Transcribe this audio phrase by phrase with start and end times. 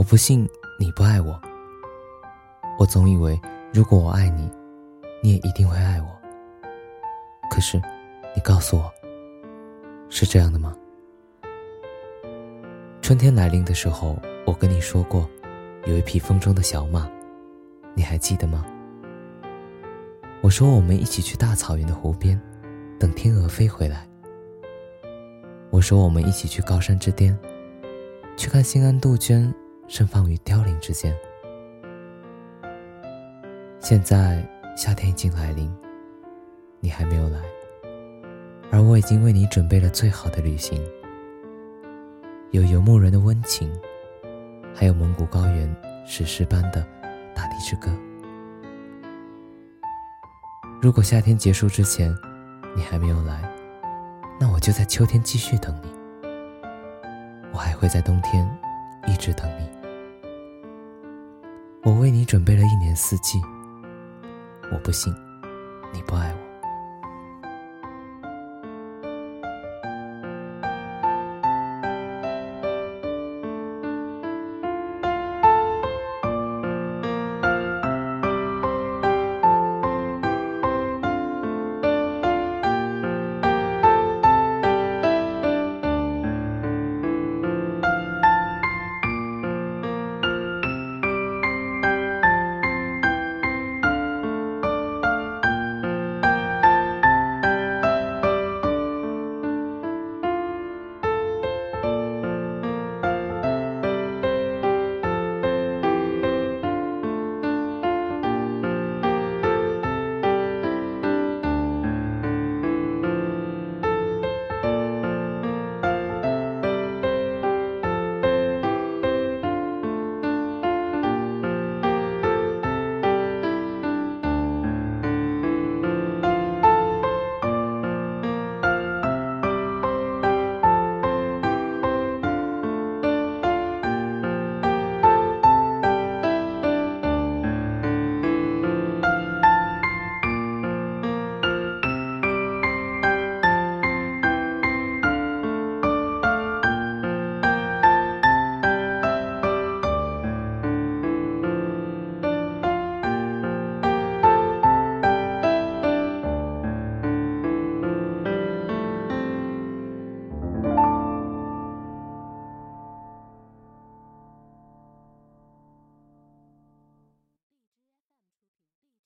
[0.00, 0.48] 我不信
[0.78, 1.38] 你不爱我。
[2.78, 3.38] 我总以为，
[3.70, 4.50] 如果我爱你，
[5.22, 6.08] 你也一定会爱我。
[7.50, 7.76] 可是，
[8.34, 8.90] 你告诉我，
[10.08, 10.74] 是这样的吗？
[13.02, 15.28] 春天来临的时候，我跟你说过，
[15.84, 17.06] 有一匹风中的小马，
[17.92, 18.64] 你还记得吗？
[20.40, 22.40] 我说我们一起去大草原的湖边，
[22.98, 24.08] 等天鹅飞回来。
[25.68, 27.38] 我说我们一起去高山之巅，
[28.34, 29.54] 去看心安杜鹃
[29.90, 31.12] 盛放于凋零之间。
[33.80, 34.40] 现在
[34.76, 35.68] 夏天已经来临，
[36.78, 37.40] 你还没有来，
[38.70, 40.80] 而我已经为你准备了最好的旅行。
[42.52, 43.68] 有游牧人的温情，
[44.72, 45.76] 还有蒙古高原
[46.06, 46.86] 史诗般的
[47.34, 47.90] 大地之歌。
[50.80, 52.16] 如果夏天结束之前，
[52.76, 53.42] 你还没有来，
[54.38, 55.90] 那我就在秋天继续等你。
[57.52, 58.48] 我还会在冬天
[59.08, 59.79] 一直等你。
[61.82, 63.40] 我为你准备了一年四季。
[64.70, 65.12] 我不信，
[65.92, 66.49] 你不爱我。